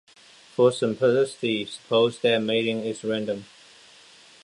For 0.55 0.71
simplicity, 0.71 1.63
suppose 1.65 2.17
that 2.21 2.39
mating 2.41 2.83
is 2.83 3.03
random. 3.03 3.45